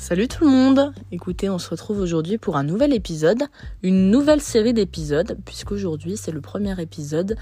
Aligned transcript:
Salut 0.00 0.28
tout 0.28 0.46
le 0.46 0.50
monde 0.50 0.94
Écoutez, 1.12 1.50
on 1.50 1.58
se 1.58 1.68
retrouve 1.68 2.00
aujourd'hui 2.00 2.38
pour 2.38 2.56
un 2.56 2.62
nouvel 2.64 2.94
épisode, 2.94 3.42
une 3.82 4.10
nouvelle 4.10 4.40
série 4.40 4.72
d'épisodes, 4.72 5.36
puisqu'aujourd'hui 5.44 6.16
c'est 6.16 6.32
le 6.32 6.40
premier 6.40 6.80
épisode 6.80 7.36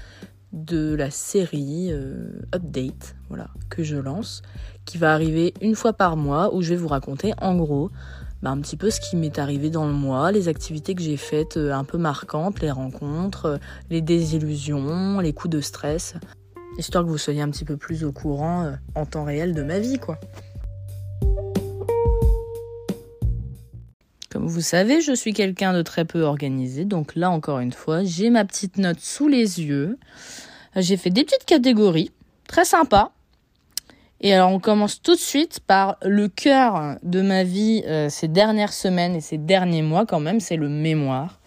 de 0.51 0.93
la 0.93 1.09
série 1.09 1.87
euh, 1.89 2.41
Update, 2.53 3.15
voilà, 3.29 3.47
que 3.69 3.81
je 3.81 3.95
lance, 3.95 4.41
qui 4.83 4.97
va 4.97 5.13
arriver 5.13 5.53
une 5.61 5.73
fois 5.73 5.93
par 5.93 6.17
mois, 6.17 6.53
où 6.53 6.61
je 6.61 6.71
vais 6.71 6.75
vous 6.75 6.89
raconter 6.89 7.33
en 7.41 7.55
gros 7.55 7.91
bah, 8.41 8.49
un 8.49 8.59
petit 8.59 8.75
peu 8.75 8.89
ce 8.89 8.99
qui 8.99 9.15
m'est 9.15 9.39
arrivé 9.39 9.69
dans 9.69 9.87
le 9.87 9.93
mois, 9.93 10.33
les 10.33 10.49
activités 10.49 10.95
que 10.95 11.01
j'ai 11.01 11.17
faites 11.17 11.55
euh, 11.55 11.71
un 11.71 11.85
peu 11.85 11.97
marquantes, 11.97 12.59
les 12.59 12.71
rencontres, 12.71 13.45
euh, 13.45 13.57
les 13.89 14.01
désillusions, 14.01 15.21
les 15.21 15.31
coups 15.31 15.55
de 15.55 15.61
stress, 15.61 16.15
histoire 16.77 17.05
que 17.05 17.09
vous 17.09 17.17
soyez 17.17 17.41
un 17.41 17.49
petit 17.49 17.65
peu 17.65 17.77
plus 17.77 18.03
au 18.03 18.11
courant 18.11 18.73
en 18.95 19.05
temps 19.05 19.23
réel 19.23 19.55
de 19.55 19.63
ma 19.63 19.79
vie, 19.79 19.97
quoi. 19.97 20.19
Vous 24.41 24.61
savez, 24.61 25.01
je 25.01 25.11
suis 25.11 25.33
quelqu'un 25.33 25.73
de 25.73 25.81
très 25.81 26.05
peu 26.05 26.21
organisé, 26.21 26.85
donc 26.85 27.15
là 27.15 27.29
encore 27.29 27.59
une 27.59 27.73
fois, 27.73 28.05
j'ai 28.05 28.29
ma 28.29 28.45
petite 28.45 28.77
note 28.77 29.01
sous 29.01 29.27
les 29.27 29.59
yeux. 29.59 29.99
J'ai 30.77 30.95
fait 30.95 31.09
des 31.09 31.25
petites 31.25 31.43
catégories, 31.43 32.11
très 32.47 32.63
sympa. 32.63 33.11
Et 34.21 34.33
alors 34.33 34.51
on 34.51 34.59
commence 34.59 35.01
tout 35.01 35.15
de 35.15 35.19
suite 35.19 35.59
par 35.59 35.97
le 36.03 36.29
cœur 36.29 36.97
de 37.03 37.21
ma 37.21 37.43
vie 37.43 37.83
euh, 37.85 38.07
ces 38.07 38.29
dernières 38.29 38.71
semaines 38.71 39.13
et 39.13 39.21
ces 39.21 39.37
derniers 39.37 39.81
mois 39.81 40.05
quand 40.05 40.21
même, 40.21 40.39
c'est 40.39 40.55
le 40.55 40.69
mémoire. 40.69 41.41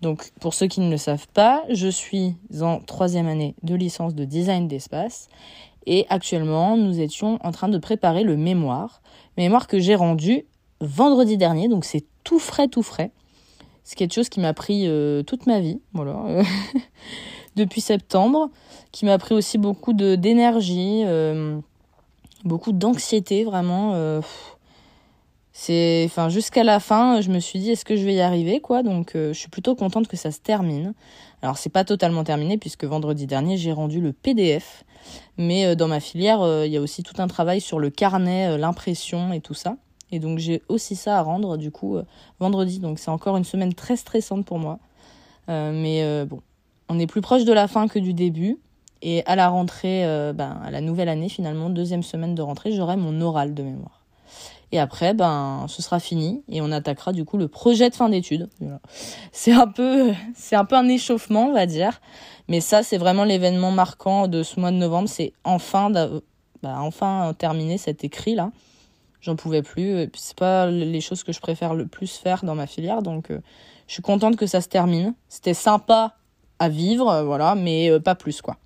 Donc 0.00 0.32
pour 0.40 0.52
ceux 0.52 0.66
qui 0.66 0.80
ne 0.80 0.90
le 0.90 0.96
savent 0.96 1.28
pas, 1.32 1.62
je 1.70 1.86
suis 1.86 2.34
en 2.60 2.80
troisième 2.80 3.28
année 3.28 3.54
de 3.62 3.76
licence 3.76 4.16
de 4.16 4.24
design 4.24 4.66
d'espace 4.66 5.28
et 5.86 6.06
actuellement 6.08 6.76
nous 6.76 6.98
étions 6.98 7.38
en 7.44 7.52
train 7.52 7.68
de 7.68 7.78
préparer 7.78 8.24
le 8.24 8.36
mémoire, 8.36 9.00
mémoire 9.36 9.68
que 9.68 9.78
j'ai 9.78 9.94
rendu 9.94 10.44
vendredi 10.80 11.36
dernier, 11.36 11.68
donc 11.68 11.84
c'est 11.84 12.04
tout 12.24 12.38
frais, 12.38 12.68
tout 12.68 12.82
frais. 12.82 13.10
C'est 13.84 13.96
quelque 13.96 14.14
chose 14.14 14.28
qui 14.28 14.40
m'a 14.40 14.54
pris 14.54 14.86
euh, 14.86 15.22
toute 15.22 15.46
ma 15.46 15.60
vie, 15.60 15.80
voilà, 15.92 16.42
depuis 17.56 17.80
septembre, 17.80 18.50
qui 18.92 19.04
m'a 19.04 19.18
pris 19.18 19.34
aussi 19.34 19.58
beaucoup 19.58 19.92
d'énergie, 19.92 21.02
euh, 21.04 21.58
beaucoup 22.44 22.72
d'anxiété, 22.72 23.44
vraiment. 23.44 23.92
Euh, 23.94 24.20
c'est, 25.52 26.04
enfin, 26.06 26.28
jusqu'à 26.28 26.64
la 26.64 26.80
fin, 26.80 27.20
je 27.20 27.30
me 27.30 27.40
suis 27.40 27.58
dit, 27.58 27.72
est-ce 27.72 27.84
que 27.84 27.96
je 27.96 28.04
vais 28.04 28.14
y 28.14 28.20
arriver, 28.20 28.60
quoi? 28.60 28.82
Donc, 28.82 29.12
je 29.14 29.32
suis 29.32 29.50
plutôt 29.50 29.74
contente 29.74 30.08
que 30.08 30.16
ça 30.16 30.30
se 30.30 30.38
termine. 30.38 30.94
Alors, 31.42 31.58
c'est 31.58 31.70
pas 31.70 31.84
totalement 31.84 32.24
terminé 32.24 32.56
puisque 32.56 32.84
vendredi 32.84 33.26
dernier, 33.26 33.56
j'ai 33.56 33.72
rendu 33.72 34.00
le 34.00 34.12
PDF, 34.12 34.84
mais 35.36 35.76
dans 35.76 35.88
ma 35.88 36.00
filière, 36.00 36.64
il 36.64 36.72
y 36.72 36.76
a 36.76 36.80
aussi 36.80 37.02
tout 37.02 37.20
un 37.20 37.26
travail 37.26 37.60
sur 37.60 37.80
le 37.80 37.90
carnet, 37.90 38.56
l'impression 38.56 39.32
et 39.32 39.40
tout 39.40 39.54
ça. 39.54 39.76
Et 40.12 40.18
donc 40.18 40.38
j'ai 40.38 40.62
aussi 40.68 40.94
ça 40.94 41.18
à 41.18 41.22
rendre 41.22 41.56
du 41.56 41.70
coup 41.70 41.96
euh, 41.96 42.04
vendredi. 42.38 42.78
Donc 42.78 42.98
c'est 42.98 43.10
encore 43.10 43.36
une 43.36 43.44
semaine 43.44 43.74
très 43.74 43.96
stressante 43.96 44.44
pour 44.44 44.58
moi. 44.58 44.78
Euh, 45.48 45.72
mais 45.74 46.02
euh, 46.04 46.26
bon, 46.26 46.40
on 46.88 46.98
est 46.98 47.06
plus 47.06 47.22
proche 47.22 47.44
de 47.44 47.52
la 47.52 47.66
fin 47.66 47.88
que 47.88 47.98
du 47.98 48.12
début. 48.12 48.58
Et 49.04 49.24
à 49.26 49.34
la 49.34 49.48
rentrée, 49.48 50.04
ben, 50.32 50.60
à 50.62 50.70
la 50.70 50.80
nouvelle 50.80 51.08
année 51.08 51.28
finalement, 51.28 51.70
deuxième 51.70 52.04
semaine 52.04 52.36
de 52.36 52.42
rentrée, 52.42 52.70
j'aurai 52.70 52.96
mon 52.96 53.20
oral 53.20 53.52
de 53.52 53.64
mémoire. 53.64 54.04
Et 54.70 54.78
après, 54.78 55.12
ben, 55.12 55.66
ce 55.66 55.82
sera 55.82 55.98
fini 55.98 56.44
et 56.48 56.62
on 56.62 56.70
attaquera 56.70 57.12
du 57.12 57.24
coup 57.24 57.36
le 57.36 57.48
projet 57.48 57.90
de 57.90 57.96
fin 57.96 58.08
d'études. 58.08 58.48
C'est 59.32 59.50
un 59.50 59.66
peu, 59.66 60.12
c'est 60.36 60.54
un 60.54 60.64
peu 60.64 60.76
un 60.76 60.86
échauffement, 60.86 61.46
on 61.46 61.52
va 61.52 61.66
dire. 61.66 62.00
Mais 62.46 62.60
ça, 62.60 62.84
c'est 62.84 62.96
vraiment 62.96 63.24
l'événement 63.24 63.72
marquant 63.72 64.28
de 64.28 64.44
ce 64.44 64.60
mois 64.60 64.70
de 64.70 64.76
novembre. 64.76 65.08
C'est 65.08 65.32
enfin, 65.42 65.90
bah, 65.90 66.76
enfin 66.78 67.34
terminer 67.36 67.78
cet 67.78 68.04
écrit 68.04 68.36
là 68.36 68.52
j'en 69.22 69.36
pouvais 69.36 69.62
plus. 69.62 70.10
C'est 70.14 70.36
pas 70.36 70.66
les 70.66 71.00
choses 71.00 71.24
que 71.24 71.32
je 71.32 71.40
préfère 71.40 71.74
le 71.74 71.86
plus 71.86 72.16
faire 72.16 72.44
dans 72.44 72.54
ma 72.54 72.66
filière, 72.66 73.02
donc 73.02 73.30
euh, 73.30 73.40
je 73.86 73.94
suis 73.94 74.02
contente 74.02 74.36
que 74.36 74.46
ça 74.46 74.60
se 74.60 74.68
termine. 74.68 75.14
C'était 75.28 75.54
sympa 75.54 76.16
à 76.58 76.68
vivre, 76.68 77.08
euh, 77.08 77.22
voilà, 77.22 77.54
mais 77.54 77.90
euh, 77.90 78.00
pas 78.00 78.14
plus 78.14 78.42
quoi. 78.42 78.56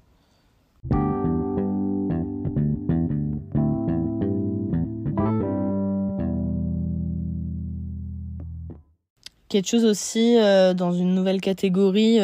Quelque 9.49 9.69
chose 9.69 9.85
aussi 9.85 10.37
dans 10.75 10.93
une 10.93 11.15
nouvelle 11.15 11.41
catégorie 11.41 12.19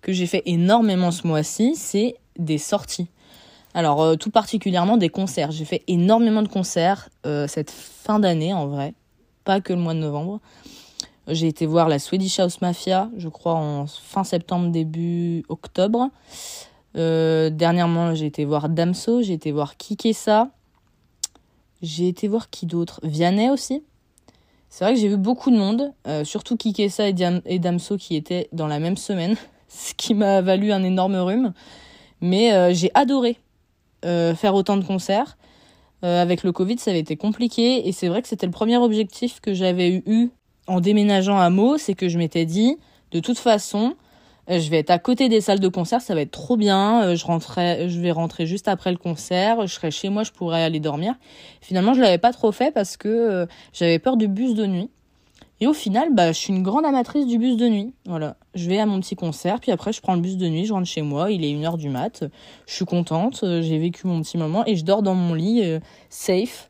que 0.00 0.10
j'ai 0.10 0.26
fait 0.26 0.42
énormément 0.46 1.10
ce 1.10 1.26
mois-ci, 1.26 1.76
c'est 1.76 2.16
des 2.38 2.56
sorties. 2.56 3.08
Alors, 3.74 4.02
euh, 4.02 4.16
tout 4.16 4.30
particulièrement 4.30 4.96
des 4.96 5.08
concerts. 5.08 5.50
J'ai 5.50 5.64
fait 5.64 5.82
énormément 5.88 6.42
de 6.42 6.48
concerts 6.48 7.08
euh, 7.26 7.46
cette 7.48 7.70
fin 7.70 8.18
d'année, 8.18 8.52
en 8.52 8.66
vrai. 8.66 8.94
Pas 9.44 9.60
que 9.60 9.72
le 9.72 9.78
mois 9.78 9.94
de 9.94 9.98
novembre. 9.98 10.40
J'ai 11.28 11.46
été 11.46 11.66
voir 11.66 11.88
la 11.88 11.98
Swedish 11.98 12.40
House 12.40 12.60
Mafia, 12.60 13.08
je 13.16 13.28
crois 13.28 13.54
en 13.54 13.86
fin 13.86 14.24
septembre, 14.24 14.70
début 14.70 15.44
octobre. 15.48 16.10
Euh, 16.96 17.48
dernièrement, 17.48 18.14
j'ai 18.14 18.26
été 18.26 18.44
voir 18.44 18.68
Damso, 18.68 19.22
j'ai 19.22 19.34
été 19.34 19.52
voir 19.52 19.76
Kikessa. 19.76 20.48
J'ai 21.80 22.08
été 22.08 22.28
voir 22.28 22.50
qui 22.50 22.66
d'autre? 22.66 23.00
Vianney 23.04 23.50
aussi. 23.50 23.82
C'est 24.68 24.84
vrai 24.84 24.94
que 24.94 25.00
j'ai 25.00 25.08
vu 25.08 25.16
beaucoup 25.16 25.50
de 25.50 25.56
monde, 25.56 25.92
surtout 26.24 26.56
Kikessa 26.56 27.08
et, 27.08 27.14
et 27.44 27.58
Damso 27.58 27.96
qui 27.98 28.16
étaient 28.16 28.48
dans 28.52 28.66
la 28.66 28.78
même 28.78 28.96
semaine, 28.96 29.36
ce 29.68 29.92
qui 29.94 30.14
m'a 30.14 30.40
valu 30.40 30.72
un 30.72 30.82
énorme 30.82 31.16
rhume. 31.16 31.52
Mais 32.20 32.74
j'ai 32.74 32.90
adoré. 32.94 33.38
Euh, 34.04 34.34
faire 34.34 34.54
autant 34.54 34.76
de 34.76 34.84
concerts. 34.84 35.36
Euh, 36.04 36.20
avec 36.20 36.42
le 36.42 36.50
Covid, 36.50 36.78
ça 36.78 36.90
avait 36.90 36.98
été 36.98 37.16
compliqué 37.16 37.86
et 37.88 37.92
c'est 37.92 38.08
vrai 38.08 38.20
que 38.20 38.26
c'était 38.26 38.46
le 38.46 38.52
premier 38.52 38.76
objectif 38.76 39.38
que 39.40 39.54
j'avais 39.54 40.02
eu 40.04 40.30
en 40.66 40.80
déménageant 40.80 41.38
à 41.38 41.48
Meaux, 41.50 41.78
c'est 41.78 41.94
que 41.94 42.08
je 42.08 42.18
m'étais 42.18 42.44
dit, 42.44 42.76
de 43.12 43.20
toute 43.20 43.38
façon, 43.38 43.94
euh, 44.50 44.58
je 44.58 44.68
vais 44.70 44.78
être 44.78 44.90
à 44.90 44.98
côté 44.98 45.28
des 45.28 45.40
salles 45.40 45.60
de 45.60 45.68
concert, 45.68 46.00
ça 46.00 46.16
va 46.16 46.22
être 46.22 46.32
trop 46.32 46.56
bien. 46.56 47.14
Je 47.14 47.24
rentrais, 47.24 47.88
je 47.88 48.00
vais 48.00 48.10
rentrer 48.10 48.46
juste 48.46 48.66
après 48.66 48.90
le 48.90 48.98
concert, 48.98 49.64
je 49.68 49.72
serai 49.72 49.92
chez 49.92 50.08
moi, 50.08 50.24
je 50.24 50.32
pourrais 50.32 50.64
aller 50.64 50.80
dormir. 50.80 51.14
Finalement, 51.60 51.94
je 51.94 52.00
l'avais 52.00 52.18
pas 52.18 52.32
trop 52.32 52.50
fait 52.50 52.72
parce 52.72 52.96
que 52.96 53.46
j'avais 53.72 54.00
peur 54.00 54.16
du 54.16 54.26
bus 54.26 54.54
de 54.54 54.66
nuit. 54.66 54.90
Et 55.62 55.68
au 55.68 55.72
final, 55.72 56.12
bah, 56.12 56.32
je 56.32 56.38
suis 56.38 56.52
une 56.52 56.64
grande 56.64 56.84
amatrice 56.84 57.24
du 57.24 57.38
bus 57.38 57.56
de 57.56 57.68
nuit. 57.68 57.94
Voilà. 58.04 58.34
Je 58.56 58.68
vais 58.68 58.80
à 58.80 58.86
mon 58.86 58.98
petit 58.98 59.14
concert, 59.14 59.60
puis 59.60 59.70
après, 59.70 59.92
je 59.92 60.00
prends 60.00 60.16
le 60.16 60.20
bus 60.20 60.36
de 60.36 60.48
nuit, 60.48 60.66
je 60.66 60.72
rentre 60.72 60.88
chez 60.88 61.02
moi, 61.02 61.30
il 61.30 61.44
est 61.44 61.52
une 61.52 61.64
heure 61.64 61.76
du 61.76 61.88
mat. 61.88 62.24
Je 62.66 62.74
suis 62.74 62.84
contente, 62.84 63.44
euh, 63.44 63.62
j'ai 63.62 63.78
vécu 63.78 64.08
mon 64.08 64.20
petit 64.22 64.38
moment 64.38 64.64
et 64.66 64.74
je 64.74 64.84
dors 64.84 65.04
dans 65.04 65.14
mon 65.14 65.34
lit, 65.34 65.60
euh, 65.62 65.78
safe. 66.10 66.68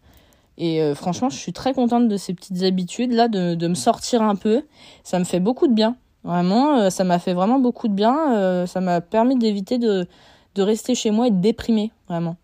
Et 0.59 0.83
euh, 0.83 0.95
franchement, 0.95 1.31
je 1.31 1.39
suis 1.39 1.55
très 1.55 1.73
contente 1.73 2.07
de 2.07 2.19
ces 2.19 2.35
petites 2.35 2.65
habitudes-là, 2.65 3.29
de, 3.29 3.55
de, 3.55 3.67
me 3.67 3.75
sortir 3.75 4.21
un 4.21 4.35
peu. 4.35 4.63
Ça 5.05 5.19
me 5.19 5.25
fait 5.25 5.41
beaucoup 5.41 5.69
de 5.69 5.73
bien. 5.73 5.97
Vraiment, 6.23 6.91
ça 6.91 7.03
m'a 7.03 7.19
fait 7.19 7.33
vraiment 7.33 7.61
beaucoup 7.61 7.89
de 7.89 7.95
bien. 7.95 8.67
ça 8.67 8.83
m'a 8.83 9.01
permis 9.01 9.37
d'éviter 9.37 9.79
de, 9.79 10.07
de 10.55 10.63
rester 10.63 10.95
chez 10.95 11.11
moi 11.11 11.29
et 11.29 11.31
de 11.31 11.41
déprimer, 11.41 11.93
vraiment. 12.11 12.37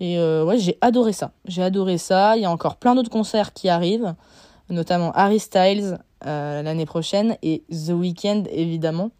Et 0.00 0.18
ouais, 0.18 0.58
j'ai 0.58 0.78
adoré 0.80 1.12
ça. 1.12 1.32
J'ai 1.44 1.62
adoré 1.62 1.98
ça. 1.98 2.36
Il 2.36 2.42
y 2.42 2.46
a 2.46 2.50
encore 2.50 2.76
plein 2.76 2.94
d'autres 2.94 3.10
concerts 3.10 3.52
qui 3.52 3.68
arrivent 3.68 4.14
notamment 4.70 5.12
Harry 5.12 5.38
Styles 5.38 5.98
euh, 6.24 6.62
l'année 6.62 6.86
prochaine 6.86 7.36
et 7.42 7.62
The 7.70 7.90
Weeknd 7.90 8.44
évidemment. 8.50 9.10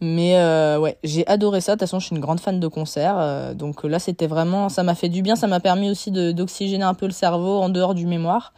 Mais 0.00 0.38
euh, 0.38 0.78
ouais, 0.78 0.96
j'ai 1.04 1.26
adoré 1.26 1.60
ça. 1.60 1.72
De 1.72 1.76
toute 1.76 1.80
façon, 1.80 2.00
je 2.00 2.06
suis 2.06 2.16
une 2.16 2.22
grande 2.22 2.40
fan 2.40 2.58
de 2.58 2.68
concerts. 2.68 3.16
Euh, 3.18 3.52
donc 3.52 3.84
là, 3.84 3.98
c'était 3.98 4.26
vraiment, 4.26 4.70
ça 4.70 4.82
m'a 4.82 4.94
fait 4.94 5.10
du 5.10 5.20
bien. 5.20 5.36
Ça 5.36 5.46
m'a 5.46 5.60
permis 5.60 5.90
aussi 5.90 6.10
d'oxygéner 6.10 6.84
un 6.84 6.94
peu 6.94 7.04
le 7.04 7.12
cerveau 7.12 7.58
en 7.58 7.68
dehors 7.68 7.94
du 7.94 8.06
mémoire. 8.06 8.54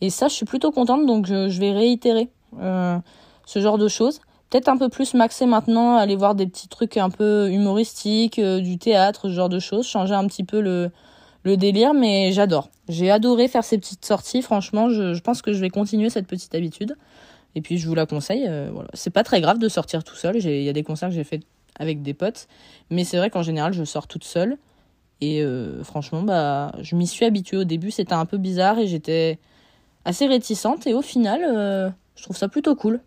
Et 0.00 0.08
ça, 0.08 0.28
je 0.28 0.34
suis 0.34 0.46
plutôt 0.46 0.72
contente. 0.72 1.04
Donc 1.04 1.26
je, 1.26 1.50
je 1.50 1.60
vais 1.60 1.72
réitérer 1.72 2.30
ce 2.58 3.60
genre 3.60 3.76
de 3.76 3.88
choses. 3.88 4.20
Peut-être 4.48 4.68
un 4.68 4.78
peu 4.78 4.88
plus 4.88 5.12
maxer 5.12 5.44
maintenant, 5.44 5.96
aller 5.96 6.16
voir 6.16 6.34
des 6.34 6.46
petits 6.46 6.68
trucs 6.68 6.96
un 6.96 7.10
peu 7.10 7.50
humoristiques, 7.50 8.40
du 8.40 8.78
théâtre, 8.78 9.28
ce 9.28 9.34
genre 9.34 9.50
de 9.50 9.58
choses. 9.58 9.86
Changer 9.86 10.14
un 10.14 10.26
petit 10.26 10.44
peu 10.44 10.60
le, 10.60 10.90
le 11.46 11.56
délire, 11.56 11.94
mais 11.94 12.32
j'adore. 12.32 12.70
J'ai 12.88 13.08
adoré 13.08 13.46
faire 13.46 13.62
ces 13.62 13.78
petites 13.78 14.04
sorties. 14.04 14.42
Franchement, 14.42 14.90
je, 14.90 15.18
pense 15.20 15.42
que 15.42 15.52
je 15.52 15.60
vais 15.60 15.70
continuer 15.70 16.10
cette 16.10 16.26
petite 16.26 16.54
habitude. 16.56 16.96
Et 17.54 17.60
puis, 17.60 17.78
je 17.78 17.88
vous 17.88 17.94
la 17.94 18.04
conseille. 18.04 18.46
Euh, 18.48 18.68
voilà. 18.72 18.88
C'est 18.94 19.10
pas 19.10 19.22
très 19.22 19.40
grave 19.40 19.58
de 19.58 19.68
sortir 19.68 20.02
tout 20.02 20.16
seul. 20.16 20.36
Il 20.36 20.62
y 20.62 20.68
a 20.68 20.72
des 20.72 20.82
concerts 20.82 21.08
que 21.08 21.14
j'ai 21.14 21.24
fait 21.24 21.40
avec 21.78 22.02
des 22.02 22.14
potes. 22.14 22.48
Mais 22.90 23.04
c'est 23.04 23.16
vrai 23.16 23.30
qu'en 23.30 23.44
général, 23.44 23.72
je 23.72 23.84
sors 23.84 24.08
toute 24.08 24.24
seule. 24.24 24.58
Et 25.20 25.40
euh, 25.40 25.84
franchement, 25.84 26.22
bah, 26.22 26.72
je 26.82 26.96
m'y 26.96 27.06
suis 27.06 27.24
habituée 27.24 27.58
au 27.58 27.64
début. 27.64 27.92
C'était 27.92 28.14
un 28.14 28.26
peu 28.26 28.38
bizarre 28.38 28.80
et 28.80 28.88
j'étais 28.88 29.38
assez 30.04 30.26
réticente. 30.26 30.88
Et 30.88 30.94
au 30.94 31.02
final, 31.02 31.42
euh, 31.44 31.88
je 32.16 32.24
trouve 32.24 32.36
ça 32.36 32.48
plutôt 32.48 32.74
cool. 32.74 33.00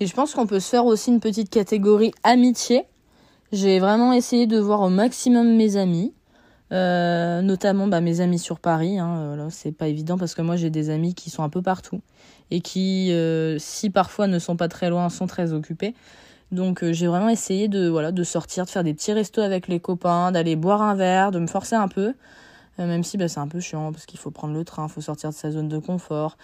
Et 0.00 0.06
je 0.06 0.14
pense 0.14 0.34
qu'on 0.34 0.46
peut 0.46 0.60
se 0.60 0.68
faire 0.68 0.86
aussi 0.86 1.10
une 1.10 1.20
petite 1.20 1.50
catégorie 1.50 2.12
amitié. 2.24 2.84
J'ai 3.52 3.78
vraiment 3.78 4.12
essayé 4.12 4.46
de 4.46 4.58
voir 4.58 4.80
au 4.80 4.88
maximum 4.88 5.54
mes 5.54 5.76
amis, 5.76 6.12
euh, 6.72 7.42
notamment 7.42 7.86
bah, 7.86 8.00
mes 8.00 8.20
amis 8.20 8.40
sur 8.40 8.58
Paris. 8.58 8.98
Hein, 8.98 9.46
c'est 9.50 9.70
pas 9.70 9.86
évident 9.86 10.18
parce 10.18 10.34
que 10.34 10.42
moi 10.42 10.56
j'ai 10.56 10.70
des 10.70 10.90
amis 10.90 11.14
qui 11.14 11.30
sont 11.30 11.44
un 11.44 11.48
peu 11.48 11.62
partout 11.62 12.00
et 12.50 12.60
qui, 12.60 13.12
euh, 13.12 13.56
si 13.60 13.90
parfois 13.90 14.26
ne 14.26 14.40
sont 14.40 14.56
pas 14.56 14.66
très 14.68 14.90
loin, 14.90 15.08
sont 15.10 15.28
très 15.28 15.52
occupés. 15.52 15.94
Donc 16.50 16.84
j'ai 16.90 17.06
vraiment 17.06 17.28
essayé 17.28 17.68
de 17.68 18.24
sortir, 18.24 18.64
de 18.64 18.70
faire 18.70 18.84
des 18.84 18.94
petits 18.94 19.12
restos 19.12 19.42
avec 19.42 19.68
les 19.68 19.78
copains, 19.78 20.32
d'aller 20.32 20.56
boire 20.56 20.82
un 20.82 20.94
verre, 20.96 21.30
de 21.30 21.38
me 21.38 21.46
forcer 21.46 21.76
un 21.76 21.88
peu. 21.88 22.14
même 22.78 23.04
si 23.04 23.16
bah, 23.16 23.28
c'est 23.28 23.40
un 23.40 23.48
peu 23.48 23.60
chiant 23.60 23.92
parce 23.92 24.06
qu'il 24.06 24.18
faut 24.18 24.32
prendre 24.32 24.54
le 24.54 24.64
train, 24.64 24.86
il 24.88 24.92
faut 24.92 25.00
sortir 25.00 25.30
de 25.30 25.34
sa 25.34 25.52
zone 25.52 25.68
de 25.68 25.78
confort. 25.78 26.36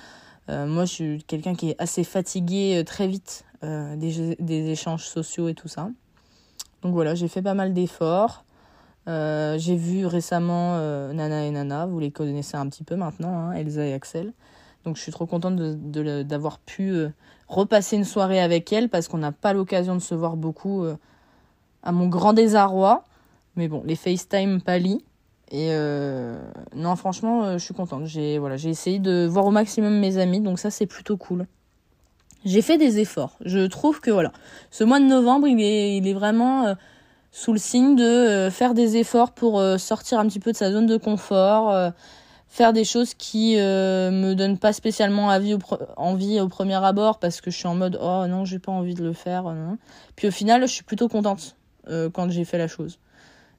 Moi 0.50 0.84
je 0.84 0.92
suis 0.92 1.24
quelqu'un 1.24 1.54
qui 1.54 1.70
est 1.70 1.76
assez 1.78 2.04
fatigué 2.04 2.82
très 2.84 3.06
vite 3.06 3.44
des, 3.62 4.36
des 4.38 4.70
échanges 4.70 5.04
sociaux 5.04 5.48
et 5.48 5.54
tout 5.54 5.68
ça. 5.68 5.90
Donc 6.82 6.94
voilà, 6.94 7.14
j'ai 7.14 7.28
fait 7.28 7.42
pas 7.42 7.54
mal 7.54 7.72
d'efforts. 7.74 8.44
Euh, 9.08 9.58
j'ai 9.58 9.76
vu 9.76 10.06
récemment 10.06 10.76
euh, 10.76 11.12
Nana 11.12 11.46
et 11.46 11.50
Nana, 11.50 11.86
vous 11.86 11.98
les 11.98 12.10
connaissez 12.10 12.56
un 12.56 12.68
petit 12.68 12.84
peu 12.84 12.96
maintenant, 12.96 13.34
hein, 13.34 13.52
Elsa 13.52 13.84
et 13.84 13.92
Axel. 13.92 14.32
Donc 14.84 14.96
je 14.96 15.02
suis 15.02 15.12
trop 15.12 15.26
contente 15.26 15.56
d'avoir 15.56 16.58
pu 16.58 16.90
euh, 16.90 17.08
repasser 17.48 17.96
une 17.96 18.04
soirée 18.04 18.40
avec 18.40 18.72
elles 18.72 18.88
parce 18.88 19.08
qu'on 19.08 19.18
n'a 19.18 19.32
pas 19.32 19.52
l'occasion 19.52 19.94
de 19.94 20.00
se 20.00 20.14
voir 20.14 20.36
beaucoup 20.36 20.84
à 21.82 21.92
mon 21.92 22.06
grand 22.06 22.32
désarroi. 22.32 23.04
Mais 23.56 23.68
bon, 23.68 23.82
les 23.84 23.96
FaceTime 23.96 24.60
pâlis. 24.62 25.04
Et 25.50 25.72
non, 26.76 26.94
franchement, 26.94 27.58
je 27.58 27.64
suis 27.64 27.74
contente. 27.74 28.06
J'ai 28.06 28.38
voilà, 28.38 28.56
j'ai 28.56 28.70
essayé 28.70 28.98
de 28.98 29.26
voir 29.26 29.46
au 29.46 29.50
maximum 29.50 29.98
mes 29.98 30.18
amis, 30.18 30.40
donc 30.40 30.58
ça 30.58 30.70
c'est 30.70 30.86
plutôt 30.86 31.16
cool. 31.16 31.46
J'ai 32.44 32.62
fait 32.62 32.78
des 32.78 33.00
efforts. 33.00 33.36
Je 33.44 33.66
trouve 33.66 34.00
que 34.00 34.10
voilà, 34.10 34.32
ce 34.70 34.84
mois 34.84 35.00
de 35.00 35.06
novembre, 35.06 35.48
il 35.48 35.60
est, 35.60 35.96
il 35.96 36.06
est 36.06 36.14
vraiment 36.14 36.74
sous 37.32 37.52
le 37.52 37.58
signe 37.58 37.96
de 37.96 38.04
euh, 38.04 38.50
faire 38.50 38.74
des 38.74 38.96
efforts 38.96 39.32
pour 39.32 39.60
euh, 39.60 39.78
sortir 39.78 40.18
un 40.18 40.26
petit 40.26 40.40
peu 40.40 40.52
de 40.52 40.56
sa 40.56 40.72
zone 40.72 40.86
de 40.86 40.96
confort, 40.96 41.70
euh, 41.70 41.90
faire 42.48 42.72
des 42.72 42.84
choses 42.84 43.14
qui 43.14 43.54
me 43.56 44.34
donnent 44.34 44.58
pas 44.58 44.72
spécialement 44.72 45.26
envie 45.28 45.54
au, 45.54 45.58
envie 45.96 46.40
au 46.40 46.48
premier 46.48 46.74
abord 46.84 47.20
parce 47.20 47.40
que 47.40 47.50
je 47.50 47.56
suis 47.56 47.68
en 47.68 47.76
mode 47.76 47.96
oh 48.02 48.26
non 48.26 48.44
j'ai 48.44 48.58
pas 48.58 48.72
envie 48.72 48.94
de 48.94 49.04
le 49.04 49.12
faire. 49.12 49.54
Puis 50.16 50.26
au 50.26 50.32
final 50.32 50.62
je 50.62 50.72
suis 50.72 50.82
plutôt 50.82 51.06
contente 51.08 51.54
quand 51.86 52.28
j'ai 52.28 52.44
fait 52.44 52.58
la 52.58 52.66
chose. 52.66 52.98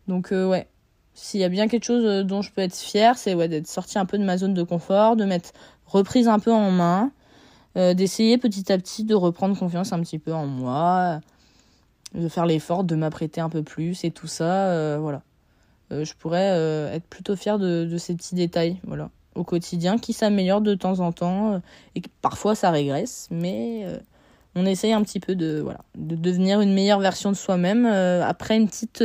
Donc 0.09 0.31
ouais, 0.31 0.67
s'il 1.13 1.39
y 1.39 1.43
a 1.43 1.49
bien 1.49 1.67
quelque 1.67 1.85
chose 1.85 2.25
dont 2.25 2.41
je 2.41 2.51
peux 2.51 2.61
être 2.61 2.75
fière, 2.75 3.17
c'est 3.17 3.33
ouais, 3.33 3.47
d'être 3.47 3.67
sorti 3.67 3.99
un 3.99 4.05
peu 4.05 4.17
de 4.17 4.23
ma 4.23 4.37
zone 4.37 4.53
de 4.53 4.63
confort, 4.63 5.15
de 5.15 5.25
m'être 5.25 5.53
reprise 5.85 6.27
un 6.27 6.39
peu 6.39 6.51
en 6.51 6.71
main, 6.71 7.11
d'essayer 7.75 8.37
petit 8.37 8.71
à 8.71 8.77
petit 8.77 9.03
de 9.03 9.15
reprendre 9.15 9.57
confiance 9.57 9.93
un 9.93 9.99
petit 9.99 10.19
peu 10.19 10.33
en 10.33 10.45
moi, 10.45 11.21
de 12.15 12.27
faire 12.27 12.45
l'effort 12.45 12.83
de 12.83 12.95
m'apprêter 12.95 13.41
un 13.41 13.49
peu 13.49 13.63
plus 13.63 14.03
et 14.03 14.11
tout 14.11 14.27
ça, 14.27 14.67
euh, 14.67 14.97
voilà. 14.99 15.21
Euh, 15.91 16.05
je 16.05 16.13
pourrais 16.15 16.51
euh, 16.51 16.93
être 16.93 17.05
plutôt 17.05 17.35
fière 17.35 17.59
de, 17.59 17.85
de, 17.85 17.97
ces 17.97 18.15
petits 18.15 18.35
détails, 18.35 18.77
voilà, 18.83 19.09
au 19.35 19.43
quotidien, 19.43 19.97
qui 19.97 20.13
s'améliorent 20.13 20.61
de 20.61 20.75
temps 20.75 20.99
en 20.99 21.11
temps 21.11 21.61
et 21.95 22.01
parfois 22.21 22.55
ça 22.55 22.71
régresse, 22.71 23.27
mais 23.31 23.85
on 24.55 24.65
essaye 24.65 24.93
un 24.93 25.03
petit 25.03 25.19
peu 25.19 25.35
de, 25.35 25.59
voilà, 25.61 25.81
de 25.95 26.15
devenir 26.15 26.61
une 26.61 26.73
meilleure 26.73 26.99
version 26.99 27.31
de 27.31 27.37
soi-même 27.37 27.85
après 27.85 28.57
une 28.57 28.67
petite 28.67 29.03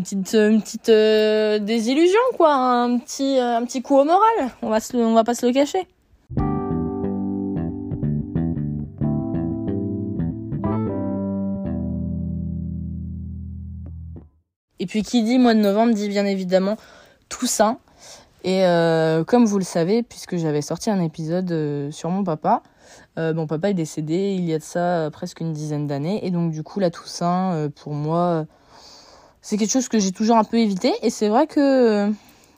une 0.00 0.22
petite, 0.22 0.34
une 0.34 0.62
petite 0.62 0.90
désillusion 1.64 2.20
quoi 2.36 2.54
un 2.54 2.98
petit 2.98 3.38
un 3.38 3.64
petit 3.64 3.82
coup 3.82 3.96
au 3.96 4.04
moral 4.04 4.50
on 4.62 4.70
va 4.70 4.78
on 4.94 5.14
va 5.14 5.24
pas 5.24 5.34
se 5.34 5.46
le 5.46 5.52
cacher 5.52 5.86
Et 14.80 14.86
puis 14.86 15.02
qui 15.02 15.22
dit 15.22 15.38
mois 15.38 15.54
de 15.54 15.60
novembre 15.60 15.92
dit 15.92 16.08
bien 16.08 16.24
évidemment 16.24 16.76
Toussaint. 17.28 17.78
Et 18.42 18.64
euh, 18.64 19.22
comme 19.24 19.44
vous 19.44 19.58
le 19.58 19.64
savez, 19.64 20.02
puisque 20.02 20.38
j'avais 20.38 20.62
sorti 20.62 20.88
un 20.88 21.02
épisode 21.02 21.52
euh, 21.52 21.90
sur 21.90 22.08
mon 22.08 22.24
papa, 22.24 22.62
euh, 23.18 23.34
mon 23.34 23.46
papa 23.46 23.68
est 23.68 23.74
décédé 23.74 24.34
il 24.34 24.46
y 24.46 24.54
a 24.54 24.58
de 24.58 24.62
ça 24.62 25.10
presque 25.12 25.40
une 25.40 25.52
dizaine 25.52 25.86
d'années. 25.86 26.26
Et 26.26 26.30
donc 26.30 26.50
du 26.50 26.62
coup, 26.62 26.80
la 26.80 26.90
Toussaint, 26.90 27.68
pour 27.76 27.92
moi, 27.92 28.46
c'est 29.42 29.56
quelque 29.56 29.70
chose 29.70 29.88
que 29.88 29.98
j'ai 29.98 30.12
toujours 30.12 30.36
un 30.36 30.44
peu 30.44 30.58
évité. 30.58 30.92
Et 31.02 31.10
c'est 31.10 31.28
vrai 31.28 31.46
que 31.46 32.12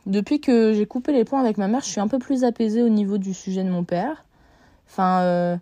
depuis 0.06 0.40
que 0.40 0.73
j'ai 0.73 0.87
coupé 0.87 1.12
les 1.12 1.25
ponts 1.25 1.38
avec 1.38 1.58
ma 1.58 1.69
mère, 1.69 1.81
je 1.81 1.88
suis 1.88 2.00
un 2.00 2.08
peu 2.08 2.19
plus 2.19 2.44
apaisée 2.44 2.82
au 2.82 2.88
niveau 2.88 3.19
du 3.19 3.34
sujet 3.34 3.64
de 3.64 3.70
mon 3.70 3.84
père. 3.84 4.25
Enfin, 4.88 5.58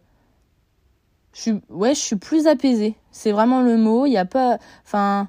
je 1.32 1.40
suis, 1.40 1.60
ouais, 1.68 1.94
je 1.94 2.00
suis 2.00 2.16
plus 2.16 2.46
apaisée. 2.46 2.96
C'est 3.12 3.32
vraiment 3.32 3.62
le 3.62 3.76
mot. 3.76 4.06
Il 4.06 4.10
n'y 4.10 4.18
a 4.18 4.24
pas, 4.24 4.58
enfin 4.84 5.28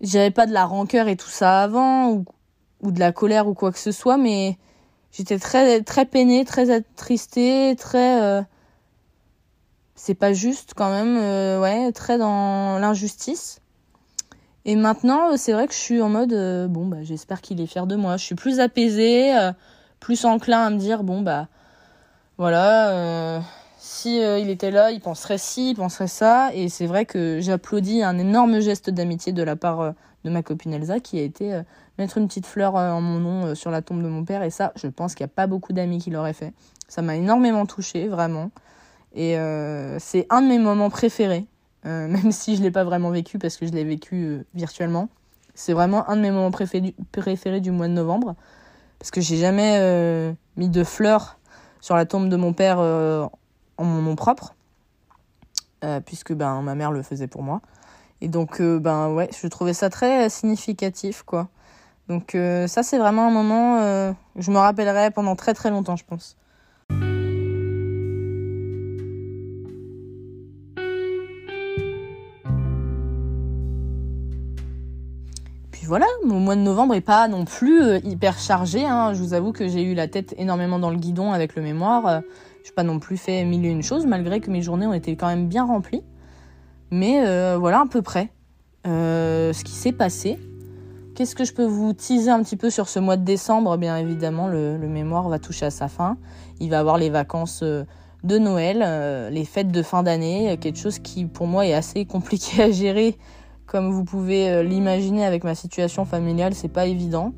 j'avais 0.00 0.30
pas 0.30 0.46
de 0.46 0.52
la 0.52 0.64
rancœur 0.64 1.08
et 1.08 1.16
tout 1.16 1.28
ça 1.28 1.62
avant 1.62 2.10
ou, 2.10 2.24
ou 2.82 2.92
de 2.92 3.00
la 3.00 3.12
colère 3.12 3.48
ou 3.48 3.54
quoi 3.54 3.72
que 3.72 3.78
ce 3.78 3.92
soit 3.92 4.16
mais 4.16 4.58
j'étais 5.12 5.38
très 5.38 5.82
très 5.82 6.04
peinée 6.04 6.44
très 6.44 6.70
attristée 6.70 7.74
très 7.78 8.22
euh, 8.22 8.42
c'est 9.94 10.14
pas 10.14 10.32
juste 10.32 10.74
quand 10.74 10.90
même 10.90 11.16
euh, 11.16 11.60
ouais 11.60 11.92
très 11.92 12.18
dans 12.18 12.78
l'injustice 12.78 13.60
et 14.64 14.76
maintenant 14.76 15.36
c'est 15.36 15.52
vrai 15.52 15.66
que 15.66 15.74
je 15.74 15.78
suis 15.78 16.00
en 16.00 16.08
mode 16.08 16.32
euh, 16.32 16.66
bon 16.68 16.86
bah 16.86 17.02
j'espère 17.02 17.40
qu'il 17.40 17.60
est 17.60 17.66
fier 17.66 17.86
de 17.86 17.96
moi 17.96 18.16
je 18.16 18.24
suis 18.24 18.34
plus 18.34 18.60
apaisée 18.60 19.34
plus 20.00 20.24
enclin 20.24 20.66
à 20.66 20.70
me 20.70 20.78
dire 20.78 21.02
bon 21.02 21.22
bah 21.22 21.48
voilà 22.38 23.42
si 23.84 24.22
euh, 24.22 24.38
il 24.38 24.48
était 24.48 24.70
là, 24.70 24.90
il 24.92 25.00
penserait 25.00 25.36
ci, 25.36 25.70
il 25.70 25.74
penserait 25.76 26.08
ça. 26.08 26.50
Et 26.54 26.70
c'est 26.70 26.86
vrai 26.86 27.04
que 27.04 27.38
j'applaudis 27.40 28.02
un 28.02 28.18
énorme 28.18 28.60
geste 28.60 28.88
d'amitié 28.88 29.32
de 29.32 29.42
la 29.42 29.56
part 29.56 29.80
euh, 29.82 29.92
de 30.24 30.30
ma 30.30 30.42
copine 30.42 30.72
Elsa 30.72 31.00
qui 31.00 31.18
a 31.18 31.22
été 31.22 31.52
euh, 31.52 31.62
mettre 31.98 32.16
une 32.16 32.26
petite 32.26 32.46
fleur 32.46 32.76
en 32.76 33.02
mon 33.02 33.18
nom 33.18 33.54
sur 33.54 33.70
la 33.70 33.82
tombe 33.82 34.02
de 34.02 34.08
mon 34.08 34.24
père. 34.24 34.42
Et 34.42 34.48
ça, 34.48 34.72
je 34.76 34.86
pense 34.86 35.14
qu'il 35.14 35.24
n'y 35.24 35.30
a 35.30 35.34
pas 35.34 35.46
beaucoup 35.46 35.74
d'amis 35.74 35.98
qui 35.98 36.10
l'auraient 36.10 36.32
fait. 36.32 36.54
Ça 36.88 37.02
m'a 37.02 37.14
énormément 37.16 37.66
touchée, 37.66 38.08
vraiment. 38.08 38.50
Et 39.14 39.36
c'est 40.00 40.26
un 40.28 40.42
de 40.42 40.48
mes 40.48 40.58
moments 40.58 40.90
préférés, 40.90 41.46
même 41.84 42.32
si 42.32 42.56
je 42.56 42.60
ne 42.60 42.64
l'ai 42.64 42.70
pas 42.70 42.84
vraiment 42.84 43.10
vécu 43.10 43.38
parce 43.38 43.56
que 43.56 43.66
je 43.66 43.72
l'ai 43.72 43.84
vécu 43.84 44.44
virtuellement. 44.54 45.08
C'est 45.54 45.72
vraiment 45.72 46.08
un 46.08 46.16
de 46.16 46.22
mes 46.22 46.30
moments 46.30 46.50
préférés 46.50 47.60
du 47.60 47.70
mois 47.70 47.88
de 47.88 47.92
novembre. 47.92 48.34
Parce 48.98 49.10
que 49.10 49.20
j'ai 49.20 49.36
jamais 49.36 50.34
mis 50.56 50.68
de 50.68 50.82
fleurs 50.82 51.38
sur 51.80 51.94
la 51.94 52.06
tombe 52.06 52.28
de 52.28 52.36
mon 52.36 52.52
père 52.52 52.80
en 53.78 53.84
mon 53.84 54.02
nom 54.02 54.16
propre, 54.16 54.54
euh, 55.84 56.00
puisque 56.00 56.32
ben, 56.32 56.62
ma 56.62 56.74
mère 56.74 56.92
le 56.92 57.02
faisait 57.02 57.26
pour 57.26 57.42
moi. 57.42 57.60
Et 58.20 58.28
donc, 58.28 58.60
euh, 58.60 58.78
ben 58.78 59.10
ouais, 59.10 59.28
je 59.38 59.46
trouvais 59.48 59.74
ça 59.74 59.90
très 59.90 60.28
significatif, 60.30 61.22
quoi. 61.22 61.48
Donc 62.08 62.34
euh, 62.34 62.66
ça, 62.66 62.82
c'est 62.82 62.98
vraiment 62.98 63.26
un 63.26 63.30
moment, 63.30 64.14
je 64.36 64.50
me 64.50 64.58
rappellerai 64.58 65.10
pendant 65.10 65.36
très 65.36 65.54
très 65.54 65.70
longtemps, 65.70 65.96
je 65.96 66.04
pense. 66.04 66.36
Voilà, 75.86 76.06
mon 76.24 76.40
mois 76.40 76.56
de 76.56 76.62
novembre 76.62 76.94
est 76.94 77.02
pas 77.02 77.28
non 77.28 77.44
plus 77.44 77.98
hyper 78.04 78.38
chargé. 78.38 78.86
Hein. 78.86 79.12
Je 79.12 79.20
vous 79.20 79.34
avoue 79.34 79.52
que 79.52 79.68
j'ai 79.68 79.82
eu 79.82 79.94
la 79.94 80.08
tête 80.08 80.34
énormément 80.38 80.78
dans 80.78 80.90
le 80.90 80.96
guidon 80.96 81.32
avec 81.32 81.56
le 81.56 81.62
mémoire. 81.62 82.22
Je 82.62 82.70
n'ai 82.70 82.74
pas 82.74 82.82
non 82.82 82.98
plus 82.98 83.18
fait 83.18 83.44
mille 83.44 83.66
et 83.66 83.70
une 83.70 83.82
choses, 83.82 84.06
malgré 84.06 84.40
que 84.40 84.50
mes 84.50 84.62
journées 84.62 84.86
ont 84.86 84.94
été 84.94 85.14
quand 85.16 85.26
même 85.26 85.46
bien 85.46 85.64
remplies. 85.64 86.02
Mais 86.90 87.26
euh, 87.26 87.58
voilà 87.58 87.80
à 87.80 87.86
peu 87.86 88.00
près 88.00 88.30
euh, 88.86 89.52
ce 89.52 89.62
qui 89.62 89.72
s'est 89.72 89.92
passé. 89.92 90.38
Qu'est-ce 91.14 91.34
que 91.34 91.44
je 91.44 91.52
peux 91.52 91.66
vous 91.66 91.92
teaser 91.92 92.30
un 92.30 92.42
petit 92.42 92.56
peu 92.56 92.70
sur 92.70 92.88
ce 92.88 92.98
mois 92.98 93.16
de 93.16 93.24
décembre? 93.24 93.76
Bien 93.76 93.98
évidemment, 93.98 94.48
le, 94.48 94.78
mémoire 94.78 95.28
va 95.28 95.38
toucher 95.38 95.66
à 95.66 95.70
sa 95.70 95.88
fin. 95.88 96.16
Il 96.60 96.70
va 96.70 96.80
avoir 96.80 96.96
les 96.96 97.10
vacances 97.10 97.60
euh, 97.62 97.84
de 98.22 98.38
Noël, 98.38 99.30
les 99.30 99.44
fêtes 99.44 99.70
de 99.70 99.82
fin 99.82 100.02
d'année, 100.02 100.56
quelque 100.58 100.78
chose 100.78 100.98
qui 100.98 101.26
pour 101.26 101.46
moi 101.46 101.66
est 101.66 101.74
assez 101.74 102.06
compliqué 102.06 102.62
à 102.62 102.70
gérer. 102.70 103.18
Comme 103.66 103.90
vous 103.90 104.04
pouvez 104.04 104.62
l'imaginer 104.62 105.24
avec 105.24 105.44
ma 105.44 105.54
situation 105.54 106.04
familiale, 106.04 106.54
c'est 106.54 106.68
pas 106.68 106.86
évident. 106.86 107.32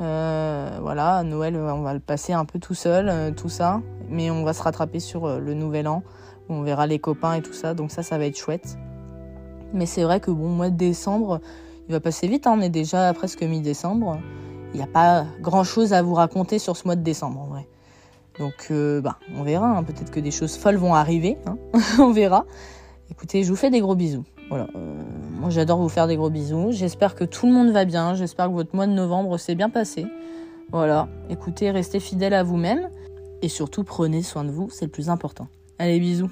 Euh, 0.00 0.78
voilà, 0.80 1.22
Noël, 1.22 1.56
on 1.56 1.82
va 1.82 1.94
le 1.94 2.00
passer 2.00 2.32
un 2.32 2.44
peu 2.44 2.58
tout 2.58 2.74
seul, 2.74 3.08
euh, 3.08 3.30
tout 3.30 3.48
ça. 3.48 3.80
Mais 4.08 4.30
on 4.30 4.44
va 4.44 4.52
se 4.52 4.62
rattraper 4.62 5.00
sur 5.00 5.26
euh, 5.26 5.38
le 5.38 5.54
nouvel 5.54 5.88
an, 5.88 6.02
où 6.48 6.54
on 6.54 6.62
verra 6.62 6.86
les 6.86 6.98
copains 6.98 7.34
et 7.34 7.42
tout 7.42 7.52
ça. 7.52 7.74
Donc 7.74 7.90
ça, 7.90 8.02
ça 8.02 8.18
va 8.18 8.26
être 8.26 8.38
chouette. 8.38 8.76
Mais 9.72 9.86
c'est 9.86 10.02
vrai 10.02 10.20
que 10.20 10.30
bon, 10.30 10.48
mois 10.48 10.70
de 10.70 10.76
décembre, 10.76 11.40
il 11.88 11.92
va 11.92 12.00
passer 12.00 12.28
vite. 12.28 12.46
Hein, 12.46 12.56
on 12.58 12.60
est 12.60 12.70
déjà 12.70 13.12
presque 13.14 13.42
mi-décembre. 13.42 14.18
Il 14.72 14.76
n'y 14.78 14.82
a 14.82 14.88
pas 14.88 15.24
grand-chose 15.40 15.92
à 15.92 16.02
vous 16.02 16.14
raconter 16.14 16.58
sur 16.58 16.76
ce 16.76 16.84
mois 16.84 16.96
de 16.96 17.02
décembre, 17.02 17.40
en 17.40 17.46
vrai. 17.46 17.68
Donc, 18.40 18.72
bah, 19.02 19.18
on 19.36 19.44
verra. 19.44 19.68
Hein. 19.68 19.84
Peut-être 19.84 20.10
que 20.10 20.18
des 20.18 20.32
choses 20.32 20.56
folles 20.56 20.76
vont 20.76 20.94
arriver. 20.94 21.38
Hein. 21.46 21.56
on 22.00 22.10
verra. 22.10 22.44
Écoutez, 23.10 23.44
je 23.44 23.50
vous 23.50 23.56
fais 23.56 23.70
des 23.70 23.80
gros 23.80 23.94
bisous. 23.94 24.24
Voilà. 24.48 24.66
Euh, 24.74 25.03
j'adore 25.50 25.78
vous 25.78 25.88
faire 25.88 26.06
des 26.06 26.16
gros 26.16 26.30
bisous. 26.30 26.70
J'espère 26.70 27.14
que 27.14 27.24
tout 27.24 27.46
le 27.46 27.52
monde 27.52 27.70
va 27.70 27.84
bien. 27.84 28.14
J'espère 28.14 28.48
que 28.48 28.52
votre 28.52 28.74
mois 28.74 28.86
de 28.86 28.92
novembre 28.92 29.38
s'est 29.38 29.54
bien 29.54 29.70
passé. 29.70 30.06
Voilà. 30.70 31.08
Écoutez, 31.30 31.70
restez 31.70 32.00
fidèles 32.00 32.34
à 32.34 32.42
vous-même. 32.42 32.88
Et 33.42 33.48
surtout, 33.48 33.84
prenez 33.84 34.22
soin 34.22 34.44
de 34.44 34.50
vous. 34.50 34.68
C'est 34.70 34.86
le 34.86 34.90
plus 34.90 35.10
important. 35.10 35.48
Allez, 35.78 36.00
bisous. 36.00 36.30